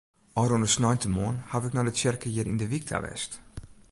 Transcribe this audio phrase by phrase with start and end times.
[0.41, 3.31] Ofrûne sneintemoarn haw ik nei de tsjerke hjir yn de wyk ta west.